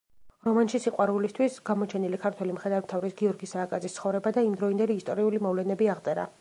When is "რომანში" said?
0.45-0.79